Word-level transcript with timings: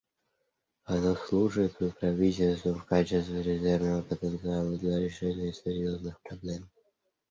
Оно 0.85 1.15
служит 1.15 1.77
правительствам 1.99 2.79
в 2.79 2.85
качестве 2.85 3.43
резервного 3.43 4.01
потенциала 4.01 4.75
для 4.75 4.97
решения 4.99 5.53
серьезных 5.53 6.19
проблем. 6.21 6.67